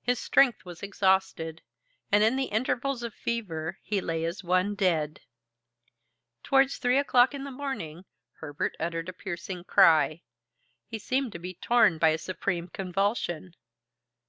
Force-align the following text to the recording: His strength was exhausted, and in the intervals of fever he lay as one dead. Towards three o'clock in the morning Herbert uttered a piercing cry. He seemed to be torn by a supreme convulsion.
His 0.00 0.20
strength 0.20 0.64
was 0.64 0.80
exhausted, 0.80 1.60
and 2.12 2.22
in 2.22 2.36
the 2.36 2.44
intervals 2.54 3.02
of 3.02 3.12
fever 3.12 3.80
he 3.82 4.00
lay 4.00 4.24
as 4.24 4.44
one 4.44 4.76
dead. 4.76 5.22
Towards 6.44 6.76
three 6.76 6.98
o'clock 6.98 7.34
in 7.34 7.42
the 7.42 7.50
morning 7.50 8.04
Herbert 8.34 8.76
uttered 8.78 9.08
a 9.08 9.12
piercing 9.12 9.64
cry. 9.64 10.22
He 10.86 11.00
seemed 11.00 11.32
to 11.32 11.40
be 11.40 11.54
torn 11.54 11.98
by 11.98 12.10
a 12.10 12.18
supreme 12.18 12.68
convulsion. 12.68 13.56